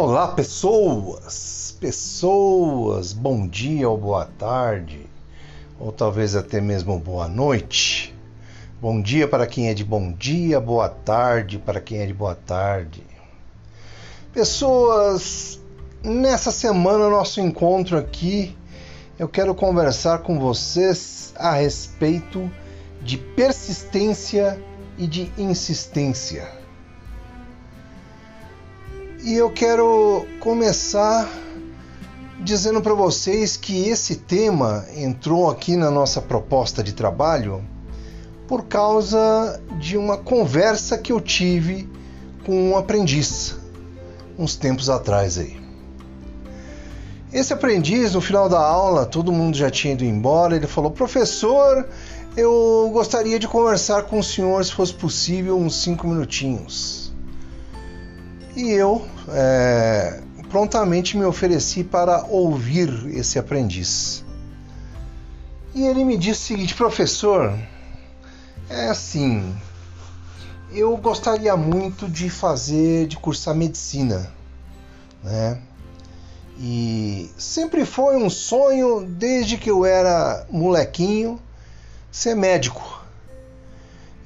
Olá, 0.00 0.28
pessoas! 0.28 1.76
Pessoas, 1.80 3.12
bom 3.12 3.48
dia 3.48 3.88
ou 3.88 3.98
boa 3.98 4.26
tarde, 4.26 5.04
ou 5.76 5.90
talvez 5.90 6.36
até 6.36 6.60
mesmo 6.60 6.96
boa 7.00 7.26
noite. 7.26 8.14
Bom 8.80 9.02
dia 9.02 9.26
para 9.26 9.44
quem 9.44 9.68
é 9.68 9.74
de 9.74 9.82
bom 9.82 10.12
dia, 10.12 10.60
boa 10.60 10.88
tarde 10.88 11.58
para 11.58 11.80
quem 11.80 11.98
é 11.98 12.06
de 12.06 12.14
boa 12.14 12.36
tarde. 12.36 13.02
Pessoas, 14.32 15.60
nessa 16.00 16.52
semana, 16.52 17.10
nosso 17.10 17.40
encontro 17.40 17.98
aqui, 17.98 18.56
eu 19.18 19.28
quero 19.28 19.52
conversar 19.52 20.20
com 20.20 20.38
vocês 20.38 21.32
a 21.34 21.54
respeito 21.54 22.48
de 23.02 23.18
persistência 23.18 24.62
e 24.96 25.08
de 25.08 25.28
insistência. 25.36 26.67
E 29.28 29.34
eu 29.34 29.50
quero 29.50 30.24
começar 30.40 31.28
dizendo 32.42 32.80
para 32.80 32.94
vocês 32.94 33.58
que 33.58 33.86
esse 33.86 34.16
tema 34.16 34.86
entrou 34.96 35.50
aqui 35.50 35.76
na 35.76 35.90
nossa 35.90 36.22
proposta 36.22 36.82
de 36.82 36.94
trabalho 36.94 37.62
por 38.46 38.64
causa 38.64 39.60
de 39.78 39.98
uma 39.98 40.16
conversa 40.16 40.96
que 40.96 41.12
eu 41.12 41.20
tive 41.20 41.86
com 42.46 42.70
um 42.70 42.76
aprendiz 42.78 43.54
uns 44.38 44.56
tempos 44.56 44.88
atrás 44.88 45.36
aí. 45.36 45.60
Esse 47.30 47.52
aprendiz, 47.52 48.14
no 48.14 48.22
final 48.22 48.48
da 48.48 48.60
aula, 48.60 49.04
todo 49.04 49.30
mundo 49.30 49.58
já 49.58 49.70
tinha 49.70 49.92
ido 49.92 50.06
embora, 50.06 50.56
ele 50.56 50.66
falou: 50.66 50.90
"Professor, 50.90 51.86
eu 52.34 52.88
gostaria 52.94 53.38
de 53.38 53.46
conversar 53.46 54.04
com 54.04 54.20
o 54.20 54.24
senhor, 54.24 54.64
se 54.64 54.72
fosse 54.72 54.94
possível, 54.94 55.58
uns 55.58 55.74
cinco 55.82 56.08
minutinhos." 56.08 57.07
E 58.58 58.72
eu 58.72 59.06
é, 59.28 60.20
prontamente 60.50 61.16
me 61.16 61.24
ofereci 61.24 61.84
para 61.84 62.24
ouvir 62.24 63.06
esse 63.16 63.38
aprendiz. 63.38 64.24
E 65.72 65.86
ele 65.86 66.04
me 66.04 66.16
disse 66.16 66.40
o 66.40 66.46
seguinte, 66.56 66.74
professor, 66.74 67.56
é 68.68 68.88
assim, 68.88 69.56
eu 70.72 70.96
gostaria 70.96 71.56
muito 71.56 72.08
de 72.08 72.28
fazer, 72.28 73.06
de 73.06 73.16
cursar 73.16 73.54
medicina, 73.54 74.28
né? 75.22 75.62
E 76.58 77.30
sempre 77.38 77.84
foi 77.84 78.16
um 78.16 78.28
sonho, 78.28 79.06
desde 79.08 79.56
que 79.56 79.70
eu 79.70 79.86
era 79.86 80.44
molequinho, 80.50 81.40
ser 82.10 82.34
médico. 82.34 83.04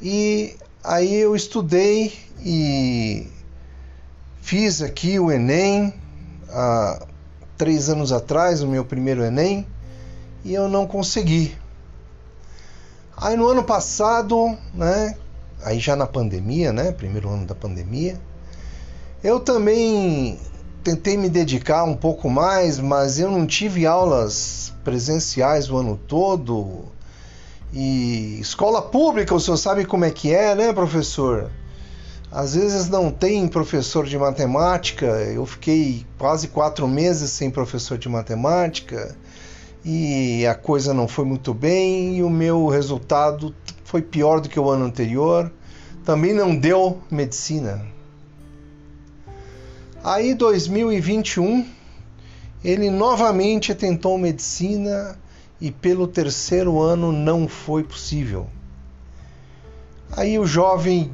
E 0.00 0.56
aí 0.82 1.16
eu 1.16 1.36
estudei 1.36 2.14
e 2.42 3.26
Fiz 4.52 4.82
aqui 4.82 5.18
o 5.18 5.32
Enem 5.32 5.94
há 6.50 7.06
três 7.56 7.88
anos 7.88 8.12
atrás, 8.12 8.60
o 8.60 8.66
meu 8.66 8.84
primeiro 8.84 9.24
Enem, 9.24 9.66
e 10.44 10.52
eu 10.52 10.68
não 10.68 10.86
consegui. 10.86 11.56
Aí 13.16 13.34
no 13.34 13.48
ano 13.48 13.64
passado, 13.64 14.54
né, 14.74 15.16
aí 15.64 15.78
já 15.78 15.96
na 15.96 16.06
pandemia, 16.06 16.70
né, 16.70 16.92
primeiro 16.92 17.30
ano 17.30 17.46
da 17.46 17.54
pandemia, 17.54 18.20
eu 19.24 19.40
também 19.40 20.38
tentei 20.84 21.16
me 21.16 21.30
dedicar 21.30 21.84
um 21.84 21.96
pouco 21.96 22.28
mais, 22.28 22.78
mas 22.78 23.18
eu 23.18 23.30
não 23.30 23.46
tive 23.46 23.86
aulas 23.86 24.70
presenciais 24.84 25.70
o 25.70 25.78
ano 25.78 25.98
todo. 26.06 26.84
E 27.72 28.38
escola 28.38 28.82
pública, 28.82 29.34
o 29.34 29.40
senhor 29.40 29.56
sabe 29.56 29.86
como 29.86 30.04
é 30.04 30.10
que 30.10 30.34
é, 30.34 30.54
né, 30.54 30.74
professor? 30.74 31.50
Às 32.32 32.54
vezes 32.54 32.88
não 32.88 33.10
tem 33.10 33.46
professor 33.46 34.06
de 34.06 34.16
matemática. 34.16 35.04
Eu 35.04 35.44
fiquei 35.44 36.06
quase 36.18 36.48
quatro 36.48 36.88
meses 36.88 37.30
sem 37.30 37.50
professor 37.50 37.98
de 37.98 38.08
matemática 38.08 39.14
e 39.84 40.46
a 40.46 40.54
coisa 40.54 40.94
não 40.94 41.06
foi 41.06 41.26
muito 41.26 41.52
bem 41.52 42.16
e 42.16 42.22
o 42.22 42.30
meu 42.30 42.68
resultado 42.68 43.54
foi 43.84 44.00
pior 44.00 44.40
do 44.40 44.48
que 44.48 44.58
o 44.58 44.70
ano 44.70 44.86
anterior. 44.86 45.52
Também 46.06 46.32
não 46.32 46.56
deu 46.56 47.02
medicina. 47.10 47.84
Aí 50.02 50.34
2021 50.34 51.66
ele 52.64 52.88
novamente 52.88 53.74
tentou 53.74 54.16
medicina 54.16 55.18
e 55.60 55.70
pelo 55.70 56.06
terceiro 56.06 56.80
ano 56.80 57.12
não 57.12 57.46
foi 57.46 57.84
possível. 57.84 58.46
Aí 60.10 60.38
o 60.38 60.46
jovem 60.46 61.12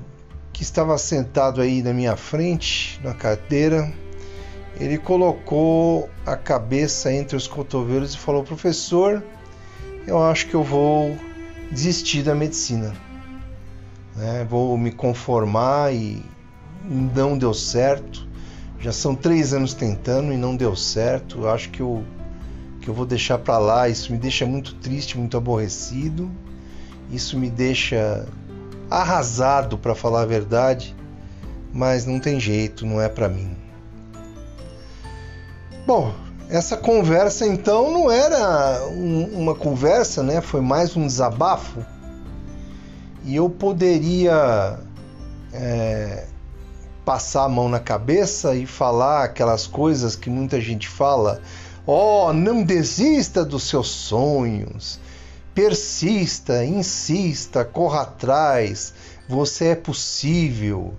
que 0.59 0.65
estava 0.65 0.99
sentado 0.99 1.61
aí 1.61 1.85
na 1.85 1.93
minha 1.93 2.17
frente, 2.17 3.01
na 3.05 3.15
cadeira, 3.15 3.95
ele 4.81 4.99
colocou 4.99 6.11
a 6.27 6.37
cabeça 6.37 7.13
entre 7.13 7.37
os 7.37 7.47
cotovelos 7.47 8.15
e 8.15 8.19
falou: 8.19 8.43
Professor, 8.43 9.23
eu 10.05 10.21
acho 10.21 10.49
que 10.49 10.55
eu 10.55 10.65
vou 10.65 11.17
desistir 11.71 12.25
da 12.25 12.35
medicina. 12.35 12.93
Né? 14.17 14.45
Vou 14.51 14.77
me 14.77 14.91
conformar 14.91 15.95
e 15.95 16.25
não 16.85 17.39
deu 17.39 17.55
certo. 17.55 18.27
Já 18.81 18.91
são 18.91 19.15
três 19.15 19.55
anos 19.55 19.75
tentando 19.75 20.33
e 20.33 20.37
não 20.37 20.57
deu 20.57 20.75
certo. 20.75 21.43
Eu 21.43 21.51
acho 21.51 21.71
que 21.71 21.83
eu, 21.83 22.03
que 22.81 22.89
eu 22.89 22.95
vou 22.95 23.07
deixar 23.07 23.39
para 23.39 23.59
lá. 23.59 23.89
Isso 23.89 24.11
me 24.11 24.19
deixa 24.19 24.45
muito 24.45 24.75
triste, 24.75 25.17
muito 25.17 25.37
aborrecido. 25.37 26.29
Isso 27.13 27.39
me 27.39 27.49
deixa 27.49 28.27
arrasado 28.91 29.77
para 29.77 29.95
falar 29.95 30.23
a 30.23 30.27
verdade, 30.27 30.95
mas 31.73 32.07
não 32.07 32.19
tem 32.19 32.41
jeito, 32.41 32.87
não 32.87 33.01
é 33.01 33.09
para 33.09 33.29
mim. 33.29 33.57
Bom, 35.87 36.13
essa 36.49 36.77
conversa 36.77 37.47
então 37.47 37.91
não 37.91 38.11
era 38.11 38.87
um, 38.89 39.25
uma 39.43 39.55
conversa, 39.55 40.23
né? 40.23 40.41
Foi 40.41 40.61
mais 40.61 40.97
um 40.97 41.07
desabafo. 41.07 41.85
E 43.25 43.37
eu 43.37 43.51
poderia 43.51 44.79
é, 45.53 46.27
passar 47.05 47.45
a 47.45 47.49
mão 47.49 47.69
na 47.69 47.81
cabeça 47.81 48.55
e 48.55 48.67
falar 48.67 49.25
aquelas 49.25 49.67
coisas 49.67 50.17
que 50.17 50.31
muita 50.31 50.61
gente 50.61 50.89
fala. 50.89 51.41
Oh, 51.87 52.33
não 52.33 52.63
desista 52.63 53.45
dos 53.45 53.65
seus 53.65 53.89
sonhos 53.89 55.01
persista, 55.59 56.65
insista, 56.65 57.65
corra 57.65 58.03
atrás, 58.03 58.95
você 59.29 59.71
é 59.71 59.75
possível. 59.75 60.95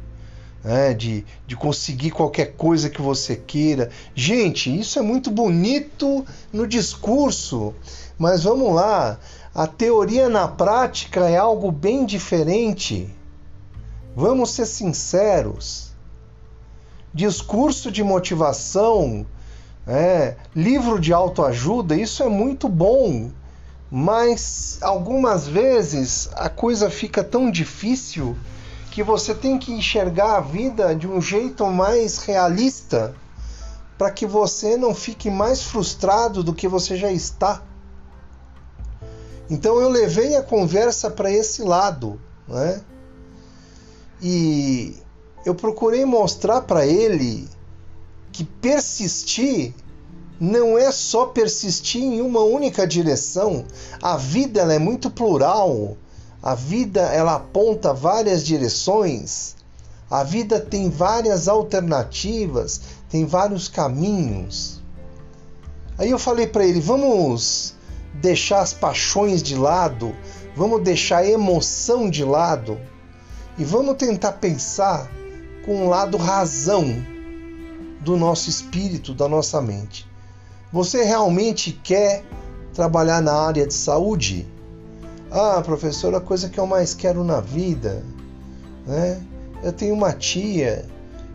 Né, 0.62 0.94
de, 0.94 1.24
de 1.48 1.56
conseguir 1.56 2.12
qualquer 2.12 2.58
coisa 2.58 2.90
que 2.90 3.02
você 3.02 3.38
queira. 3.38 3.90
Gente, 4.14 4.78
isso 4.78 5.00
é 5.00 5.02
muito 5.02 5.32
bonito 5.32 6.26
no 6.52 6.68
discurso, 6.68 7.74
mas 8.18 8.44
vamos 8.44 8.76
lá, 8.76 9.18
a 9.56 9.66
teoria 9.66 10.28
na 10.28 10.50
prática 10.50 11.30
é 11.30 11.38
algo 11.38 11.72
bem 11.72 12.06
diferente. 12.06 13.10
Vamos 14.14 14.50
ser 14.50 14.66
sinceros. 14.66 15.94
Discurso 17.14 17.90
de 17.90 18.04
motivação, 18.04 19.26
é, 19.88 20.36
livro 20.54 21.00
de 21.00 21.14
autoajuda, 21.14 21.96
isso 21.96 22.22
é 22.22 22.28
muito 22.28 22.68
bom, 22.68 23.32
mas 23.92 24.78
algumas 24.82 25.48
vezes 25.48 26.30
a 26.36 26.50
coisa 26.50 26.90
fica 26.90 27.24
tão 27.24 27.50
difícil 27.50 28.38
que 28.92 29.02
você 29.02 29.34
tem 29.34 29.58
que 29.58 29.72
enxergar 29.72 30.38
a 30.38 30.42
vida 30.42 30.96
de 30.96 31.08
um 31.08 31.22
jeito 31.22 31.66
mais 31.68 32.20
realista 32.20 33.16
para 33.98 34.12
que 34.12 34.26
você 34.26 34.78
não 34.78 34.94
fique 34.94 35.30
mais 35.30 35.64
frustrado 35.64 36.44
do 36.44 36.54
que 36.54 36.68
você 36.68 36.96
já 36.96 37.12
está. 37.12 37.62
Então 39.50 39.80
eu 39.80 39.90
levei 39.90 40.36
a 40.36 40.44
conversa 40.44 41.10
para 41.10 41.32
esse 41.32 41.64
lado, 41.64 42.20
né? 42.48 42.82
E 44.22 44.96
eu 45.46 45.56
procurei 45.56 46.06
mostrar 46.06 46.62
para 46.62 46.86
ele 46.86 47.48
que 48.32 48.44
persistir 48.44 49.74
não 50.40 50.78
é 50.78 50.92
só 50.92 51.26
persistir 51.26 52.02
em 52.02 52.22
uma 52.22 52.42
única 52.42 52.88
direção. 52.88 53.66
A 54.02 54.16
vida 54.16 54.62
é 54.74 54.80
muito 54.80 55.10
plural. 55.12 55.98
A 56.42 56.56
vida 56.56 57.02
ela 57.02 57.36
aponta 57.36 57.94
várias 57.94 58.46
direções. 58.46 59.56
A 60.10 60.24
vida 60.24 60.60
tem 60.60 60.90
várias 60.90 61.48
alternativas, 61.48 62.82
tem 63.10 63.26
vários 63.26 63.68
caminhos. 63.68 64.82
Aí 65.98 66.10
eu 66.10 66.18
falei 66.18 66.48
para 66.48 66.66
ele: 66.66 66.80
vamos 66.80 67.76
deixar 68.14 68.62
as 68.62 68.74
paixões 68.74 69.44
de 69.44 69.56
lado, 69.56 70.16
vamos 70.56 70.82
deixar 70.82 71.18
a 71.18 71.28
emoção 71.28 72.10
de 72.10 72.24
lado 72.24 72.80
e 73.58 73.66
vamos 73.66 73.98
tentar 73.98 74.34
pensar 74.34 75.12
com 75.66 75.86
um 75.86 75.90
lado 75.90 76.18
razão 76.18 76.86
do 78.00 78.16
nosso 78.16 78.50
espírito, 78.50 79.14
da 79.14 79.28
nossa 79.28 79.62
mente. 79.62 80.09
Você 80.72 81.04
realmente 81.04 81.72
quer 81.72 82.24
trabalhar 82.74 83.22
na 83.22 83.34
área 83.34 83.66
de 83.66 83.74
saúde? 83.74 84.48
Ah, 85.32 85.62
professor, 85.66 86.14
a 86.14 86.22
coisa 86.22 86.48
que 86.48 86.60
eu 86.60 86.68
mais 86.68 86.94
quero 86.94 87.24
na 87.24 87.42
vida, 87.42 88.04
né? 88.86 89.20
Eu 89.64 89.74
tenho 89.74 89.96
uma 89.96 90.14
tia 90.14 90.86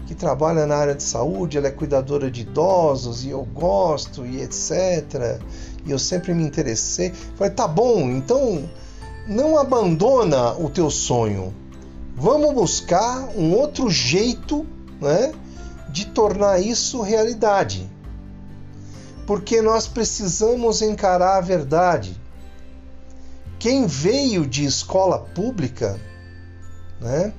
que 0.06 0.14
trabalha 0.14 0.66
na 0.66 0.76
área 0.76 0.94
de 0.94 1.02
saúde, 1.02 1.58
ela 1.58 1.66
é 1.66 1.70
cuidadora 1.70 2.30
de 2.30 2.42
idosos 2.42 3.24
e 3.24 3.30
eu 3.30 3.44
gosto 3.44 4.24
e 4.24 4.40
etc. 4.40 5.40
E 5.84 5.90
eu 5.90 5.98
sempre 5.98 6.32
me 6.32 6.44
interessei. 6.44 7.12
Falei, 7.36 7.52
tá 7.52 7.66
bom, 7.66 8.10
então 8.10 8.68
não 9.26 9.58
abandona 9.58 10.52
o 10.52 10.70
teu 10.70 10.90
sonho. 10.90 11.52
Vamos 12.16 12.54
buscar 12.54 13.30
um 13.36 13.52
outro 13.54 13.90
jeito, 13.90 14.64
né, 15.00 15.32
de 15.88 16.06
tornar 16.06 16.60
isso 16.60 17.02
realidade. 17.02 17.90
Porque 19.26 19.62
nós 19.62 19.86
precisamos 19.86 20.82
encarar 20.82 21.38
a 21.38 21.40
verdade. 21.40 22.20
Quem 23.58 23.86
veio 23.86 24.46
de 24.46 24.64
escola 24.64 25.18
pública, 25.18 25.98
né, 27.00 27.32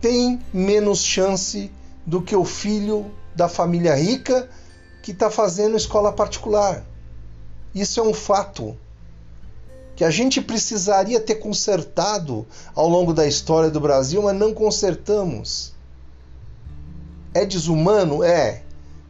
tem 0.00 0.40
menos 0.52 1.02
chance 1.02 1.70
do 2.04 2.20
que 2.20 2.36
o 2.36 2.44
filho 2.44 3.10
da 3.34 3.48
família 3.48 3.94
rica 3.94 4.48
que 5.02 5.12
está 5.12 5.30
fazendo 5.30 5.76
escola 5.76 6.12
particular. 6.12 6.84
Isso 7.74 8.00
é 8.00 8.02
um 8.02 8.14
fato 8.14 8.76
que 9.94 10.04
a 10.04 10.10
gente 10.10 10.42
precisaria 10.42 11.18
ter 11.18 11.36
consertado 11.36 12.46
ao 12.74 12.86
longo 12.86 13.14
da 13.14 13.26
história 13.26 13.70
do 13.70 13.80
Brasil, 13.80 14.22
mas 14.22 14.36
não 14.36 14.52
consertamos. 14.52 15.72
É 17.32 17.46
desumano? 17.46 18.22
É. 18.22 18.62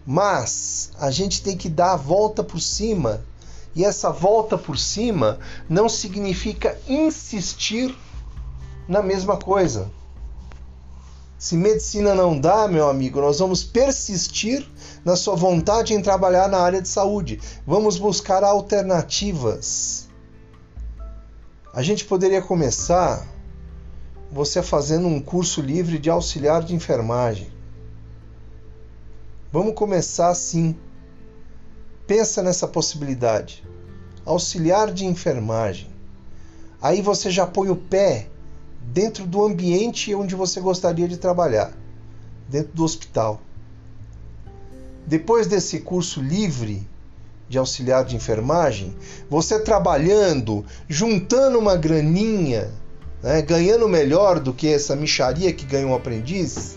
Mas 0.06 0.93
a 1.00 1.11
gente 1.11 1.43
tem 1.43 1.56
que 1.56 1.69
dar 1.69 1.94
a 1.94 1.97
volta 1.97 2.44
por 2.44 2.61
cima. 2.61 3.25
E 3.75 3.85
essa 3.85 4.11
volta 4.11 4.56
por 4.56 4.79
cima 4.79 5.38
não 5.69 5.88
significa 5.88 6.79
insistir 6.88 7.94
na 8.88 9.03
mesma 9.03 9.37
coisa. 9.37 9.91
Se 11.38 11.56
medicina 11.56 12.14
não 12.14 12.38
dá, 12.38 12.67
meu 12.67 12.88
amigo, 12.88 13.20
nós 13.20 13.41
vamos 13.41 13.62
persistir 13.62 14.67
na 15.05 15.17
sua 15.17 15.35
vontade 15.35 15.93
em 15.93 16.00
trabalhar 16.00 16.49
na 16.49 16.58
área 16.58 16.81
de 16.81 16.88
saúde. 16.88 17.41
Vamos 17.67 17.99
buscar 17.99 18.43
alternativas. 18.43 20.08
A 21.75 21.82
gente 21.82 22.06
poderia 22.06 22.41
começar 22.41 23.26
você 24.32 24.62
fazendo 24.62 25.06
um 25.06 25.20
curso 25.20 25.61
livre 25.61 25.99
de 25.99 26.08
auxiliar 26.08 26.62
de 26.62 26.75
enfermagem. 26.75 27.56
Vamos 29.56 29.73
começar 29.73 30.29
assim. 30.29 30.76
Pensa 32.06 32.43
nessa 32.43 32.69
possibilidade. 32.69 33.64
Auxiliar 34.23 34.93
de 34.93 35.06
enfermagem. 35.06 35.88
Aí 36.79 37.00
você 37.00 37.31
já 37.31 37.47
põe 37.47 37.70
o 37.70 37.76
pé 37.76 38.29
dentro 38.82 39.26
do 39.26 39.43
ambiente 39.43 40.14
onde 40.14 40.35
você 40.35 40.61
gostaria 40.61 41.08
de 41.08 41.17
trabalhar, 41.17 41.73
dentro 42.47 42.75
do 42.75 42.85
hospital. 42.85 43.41
Depois 45.06 45.47
desse 45.47 45.81
curso 45.81 46.20
livre 46.20 46.87
de 47.49 47.56
auxiliar 47.56 48.05
de 48.05 48.14
enfermagem, 48.14 48.94
você 49.31 49.58
trabalhando, 49.58 50.67
juntando 50.87 51.58
uma 51.58 51.76
graninha, 51.76 52.70
né, 53.23 53.41
ganhando 53.41 53.88
melhor 53.88 54.38
do 54.38 54.53
que 54.53 54.69
essa 54.69 54.94
micharia 54.94 55.50
que 55.50 55.64
ganha 55.64 55.87
um 55.87 55.94
aprendiz, 55.94 56.76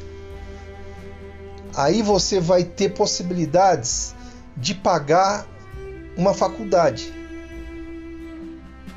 aí 1.76 2.02
você 2.02 2.40
vai 2.40 2.64
ter 2.64 2.90
possibilidades 2.90 4.16
de 4.56 4.74
pagar 4.76 5.48
uma 6.18 6.34
faculdade. 6.34 7.14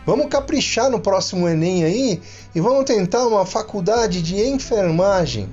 Vamos 0.05 0.27
caprichar 0.27 0.91
no 0.91 0.99
próximo 0.99 1.49
Enem 1.49 1.85
aí 1.85 2.23
e 2.55 2.61
vamos 2.61 2.85
tentar 2.85 3.27
uma 3.27 3.47
faculdade 3.47 4.21
de 4.21 4.41
enfermagem. 4.41 5.49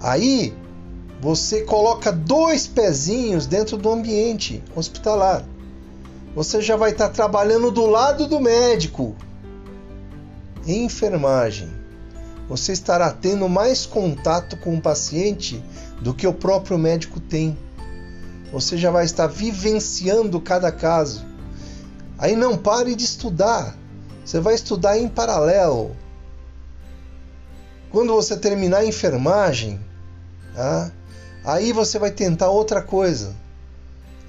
Aí 0.00 0.52
você 1.20 1.62
coloca 1.62 2.10
dois 2.10 2.66
pezinhos 2.66 3.46
dentro 3.46 3.76
do 3.76 3.90
ambiente 3.90 4.62
hospitalar. 4.74 5.44
Você 6.34 6.60
já 6.60 6.76
vai 6.76 6.90
estar 6.90 7.08
trabalhando 7.08 7.70
do 7.70 7.86
lado 7.86 8.26
do 8.26 8.40
médico. 8.40 9.16
Enfermagem. 10.66 11.77
Você 12.48 12.72
estará 12.72 13.12
tendo 13.12 13.48
mais 13.48 13.84
contato 13.84 14.56
com 14.56 14.74
o 14.74 14.80
paciente 14.80 15.62
do 16.00 16.14
que 16.14 16.26
o 16.26 16.32
próprio 16.32 16.78
médico 16.78 17.20
tem. 17.20 17.56
Você 18.52 18.78
já 18.78 18.90
vai 18.90 19.04
estar 19.04 19.26
vivenciando 19.26 20.40
cada 20.40 20.72
caso. 20.72 21.26
Aí 22.16 22.34
não 22.34 22.56
pare 22.56 22.94
de 22.94 23.04
estudar. 23.04 23.76
Você 24.24 24.40
vai 24.40 24.54
estudar 24.54 24.98
em 24.98 25.08
paralelo. 25.08 25.94
Quando 27.90 28.14
você 28.14 28.36
terminar 28.36 28.78
a 28.78 28.86
enfermagem, 28.86 29.80
tá? 30.54 30.90
aí 31.44 31.72
você 31.72 31.98
vai 31.98 32.10
tentar 32.10 32.48
outra 32.48 32.82
coisa. 32.82 33.34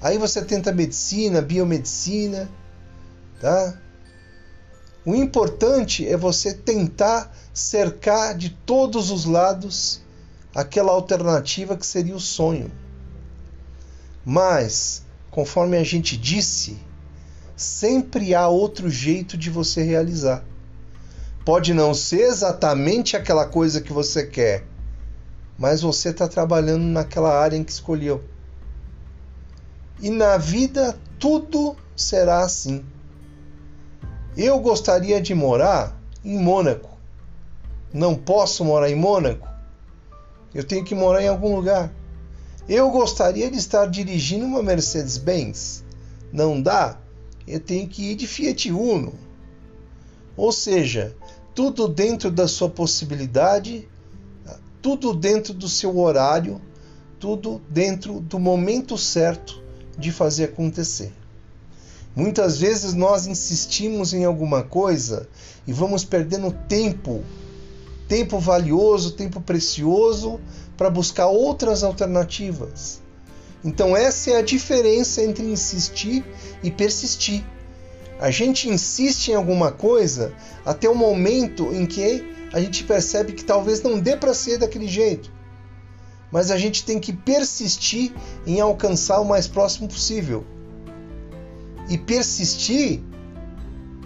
Aí 0.00 0.16
você 0.16 0.42
tenta 0.42 0.72
medicina, 0.72 1.42
biomedicina, 1.42 2.48
tá? 3.40 3.74
O 5.04 5.14
importante 5.14 6.06
é 6.06 6.16
você 6.16 6.52
tentar 6.52 7.34
cercar 7.54 8.36
de 8.36 8.50
todos 8.50 9.10
os 9.10 9.24
lados 9.24 10.02
aquela 10.54 10.92
alternativa 10.92 11.76
que 11.76 11.86
seria 11.86 12.14
o 12.14 12.20
sonho. 12.20 12.70
Mas, 14.24 15.02
conforme 15.30 15.76
a 15.78 15.84
gente 15.84 16.16
disse, 16.16 16.78
sempre 17.56 18.34
há 18.34 18.48
outro 18.48 18.90
jeito 18.90 19.36
de 19.38 19.48
você 19.48 19.82
realizar. 19.82 20.44
Pode 21.44 21.72
não 21.72 21.94
ser 21.94 22.22
exatamente 22.22 23.16
aquela 23.16 23.46
coisa 23.46 23.80
que 23.80 23.92
você 23.92 24.26
quer, 24.26 24.64
mas 25.58 25.80
você 25.80 26.10
está 26.10 26.28
trabalhando 26.28 26.84
naquela 26.84 27.38
área 27.38 27.56
em 27.56 27.64
que 27.64 27.72
escolheu. 27.72 28.22
E 30.00 30.10
na 30.10 30.36
vida 30.36 30.98
tudo 31.18 31.76
será 31.96 32.40
assim. 32.44 32.84
Eu 34.42 34.58
gostaria 34.58 35.20
de 35.20 35.34
morar 35.34 35.94
em 36.24 36.38
Mônaco. 36.38 36.88
Não 37.92 38.14
posso 38.14 38.64
morar 38.64 38.88
em 38.88 38.94
Mônaco. 38.94 39.46
Eu 40.54 40.64
tenho 40.64 40.82
que 40.82 40.94
morar 40.94 41.22
em 41.22 41.28
algum 41.28 41.54
lugar. 41.54 41.92
Eu 42.66 42.90
gostaria 42.90 43.50
de 43.50 43.58
estar 43.58 43.84
dirigindo 43.84 44.46
uma 44.46 44.62
Mercedes-Benz. 44.62 45.84
Não 46.32 46.58
dá? 46.58 46.96
eu 47.46 47.60
tenho 47.60 47.86
que 47.86 48.12
ir 48.12 48.14
de 48.14 48.26
Fiat 48.26 48.72
Uno. 48.72 49.12
Ou 50.34 50.52
seja, 50.52 51.14
tudo 51.54 51.86
dentro 51.86 52.30
da 52.30 52.48
sua 52.48 52.70
possibilidade, 52.70 53.86
tudo 54.80 55.12
dentro 55.12 55.52
do 55.52 55.68
seu 55.68 55.98
horário, 55.98 56.62
tudo 57.18 57.60
dentro 57.68 58.20
do 58.20 58.38
momento 58.38 58.96
certo 58.96 59.62
de 59.98 60.10
fazer 60.10 60.44
acontecer. 60.44 61.12
Muitas 62.14 62.58
vezes 62.58 62.92
nós 62.92 63.26
insistimos 63.26 64.12
em 64.12 64.24
alguma 64.24 64.62
coisa 64.62 65.28
e 65.66 65.72
vamos 65.72 66.04
perdendo 66.04 66.50
tempo, 66.68 67.22
tempo 68.08 68.38
valioso, 68.38 69.12
tempo 69.12 69.40
precioso 69.40 70.40
para 70.76 70.90
buscar 70.90 71.28
outras 71.28 71.84
alternativas. 71.84 73.00
Então, 73.64 73.96
essa 73.96 74.30
é 74.30 74.36
a 74.36 74.42
diferença 74.42 75.22
entre 75.22 75.44
insistir 75.44 76.24
e 76.62 76.70
persistir. 76.70 77.44
A 78.18 78.30
gente 78.30 78.68
insiste 78.68 79.28
em 79.28 79.34
alguma 79.34 79.70
coisa 79.70 80.32
até 80.64 80.88
o 80.88 80.94
momento 80.94 81.72
em 81.72 81.86
que 81.86 82.24
a 82.52 82.60
gente 82.60 82.84
percebe 82.84 83.32
que 83.32 83.44
talvez 83.44 83.82
não 83.82 83.98
dê 84.00 84.16
para 84.16 84.34
ser 84.34 84.58
daquele 84.58 84.88
jeito. 84.88 85.32
Mas 86.32 86.50
a 86.50 86.58
gente 86.58 86.84
tem 86.84 86.98
que 86.98 87.12
persistir 87.12 88.12
em 88.46 88.60
alcançar 88.60 89.20
o 89.20 89.24
mais 89.24 89.46
próximo 89.46 89.88
possível. 89.88 90.44
E 91.90 91.98
persistir, 91.98 93.00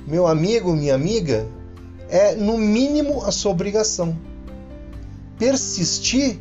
meu 0.06 0.26
amigo, 0.26 0.74
minha 0.74 0.94
amiga, 0.94 1.46
é 2.08 2.34
no 2.34 2.56
mínimo 2.56 3.22
a 3.22 3.30
sua 3.30 3.52
obrigação. 3.52 4.18
Persistir 5.38 6.38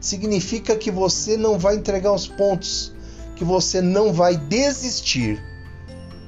significa 0.00 0.74
que 0.74 0.90
você 0.90 1.36
não 1.36 1.56
vai 1.60 1.76
entregar 1.76 2.12
os 2.12 2.26
pontos, 2.26 2.92
que 3.36 3.44
você 3.44 3.80
não 3.80 4.12
vai 4.12 4.36
desistir, 4.36 5.40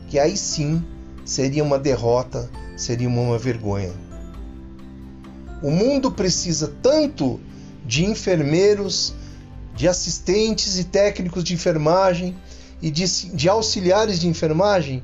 que 0.09 0.17
aí 0.17 0.37
sim 0.37 0.85
seria 1.25 1.65
uma 1.65 1.79
derrota, 1.79 2.49
seria 2.77 3.09
uma 3.09 3.37
vergonha. 3.39 3.93
O 5.61 5.73
mundo 5.73 6.13
precisa 6.13 6.73
tanto 6.81 7.41
de 7.85 8.05
enfermeiros, 8.05 9.13
de 9.75 9.89
assistentes 9.89 10.79
e 10.79 10.85
técnicos 10.85 11.43
de 11.43 11.55
enfermagem 11.55 12.37
e 12.83 12.91
de, 12.91 13.07
de 13.29 13.49
auxiliares 13.49 14.19
de 14.19 14.27
enfermagem, 14.27 15.03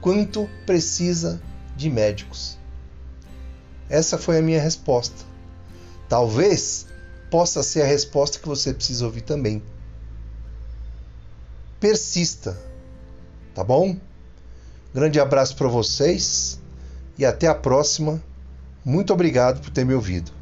quanto 0.00 0.48
precisa 0.64 1.40
de 1.76 1.90
médicos. 1.90 2.58
Essa 3.88 4.18
foi 4.18 4.38
a 4.38 4.42
minha 4.42 4.60
resposta. 4.60 5.24
Talvez 6.08 6.86
possa 7.30 7.62
ser 7.62 7.82
a 7.82 7.86
resposta 7.86 8.38
que 8.38 8.48
você 8.48 8.72
precisa 8.72 9.04
ouvir 9.04 9.20
também. 9.20 9.62
Persista, 11.78 12.58
tá 13.54 13.62
bom? 13.62 13.96
Grande 14.94 15.20
abraço 15.20 15.54
para 15.54 15.68
vocês 15.68 16.58
e 17.18 17.24
até 17.24 17.46
a 17.46 17.54
próxima. 17.54 18.22
Muito 18.84 19.12
obrigado 19.12 19.60
por 19.60 19.70
ter 19.70 19.84
me 19.84 19.94
ouvido. 19.94 20.37